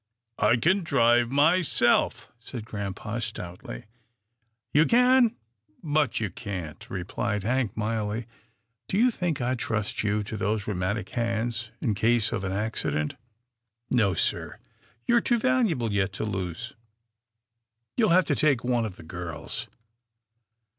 [0.49, 3.85] "I can drive myself," said grampa stoutly."
[4.73, 5.35] You can,
[5.83, 8.25] but you can't," replied Hank mildly.
[8.87, 13.13] Do you think I'd trust you to those rheumatic hands in case of an accident?
[13.91, 14.57] No sir,
[15.05, 16.73] you're too valuable yet to lose.
[17.95, 19.67] You'll have to take one of the girls."